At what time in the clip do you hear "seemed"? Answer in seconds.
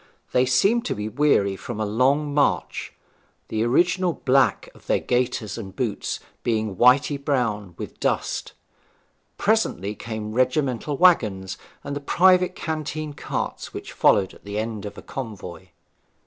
0.47-0.83